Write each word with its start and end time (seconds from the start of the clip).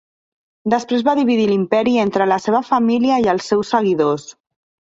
Després 0.73 1.03
va 1.09 1.13
dividir 1.19 1.45
l'imperi 1.51 1.93
entre 2.05 2.29
la 2.33 2.39
seva 2.47 2.63
família 2.73 3.21
i 3.27 3.31
els 3.37 3.51
seus 3.53 3.75
seguidors. 3.77 4.27